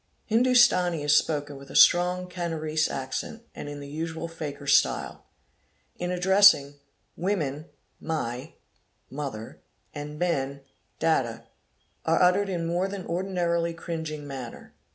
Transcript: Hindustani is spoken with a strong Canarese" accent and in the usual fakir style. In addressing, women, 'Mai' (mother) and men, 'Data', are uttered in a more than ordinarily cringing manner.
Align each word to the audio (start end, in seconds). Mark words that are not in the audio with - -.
Hindustani 0.25 1.03
is 1.03 1.15
spoken 1.15 1.57
with 1.57 1.69
a 1.69 1.75
strong 1.75 2.27
Canarese" 2.27 2.89
accent 2.89 3.43
and 3.53 3.69
in 3.69 3.79
the 3.79 3.87
usual 3.87 4.27
fakir 4.27 4.65
style. 4.65 5.25
In 5.95 6.09
addressing, 6.09 6.79
women, 7.15 7.69
'Mai' 7.99 8.55
(mother) 9.11 9.61
and 9.93 10.17
men, 10.17 10.61
'Data', 10.97 11.43
are 12.03 12.19
uttered 12.19 12.49
in 12.49 12.61
a 12.61 12.65
more 12.65 12.87
than 12.87 13.05
ordinarily 13.05 13.75
cringing 13.75 14.25
manner. 14.25 14.73